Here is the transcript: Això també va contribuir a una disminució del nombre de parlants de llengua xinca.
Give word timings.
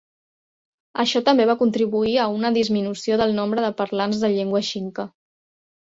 Això 1.03 1.21
també 1.27 1.45
va 1.49 1.55
contribuir 1.59 2.15
a 2.23 2.27
una 2.37 2.51
disminució 2.57 3.19
del 3.23 3.37
nombre 3.41 3.67
de 3.67 3.73
parlants 3.83 4.25
de 4.25 4.35
llengua 4.37 4.63
xinca. 4.71 5.07